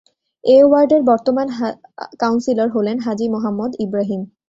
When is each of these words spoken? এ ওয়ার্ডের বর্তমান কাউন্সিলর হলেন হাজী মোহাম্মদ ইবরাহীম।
এ 0.43 0.57
ওয়ার্ডের 0.63 1.01
বর্তমান 1.03 1.47
কাউন্সিলর 2.19 2.69
হলেন 2.75 2.97
হাজী 2.99 3.25
মোহাম্মদ 3.29 3.71
ইবরাহীম। 3.85 4.21